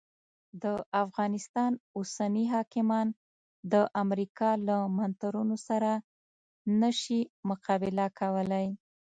د 0.63 0.65
افغانستان 1.03 1.71
اوسني 1.97 2.45
حاکمان 2.53 3.07
د 3.73 3.75
امریکا 4.03 4.49
له 4.67 4.77
منترونو 4.97 5.55
سره 5.67 5.91
نه 6.79 6.89
سي 7.01 7.19
مقابله 7.49 8.05
کولای. 8.19 8.67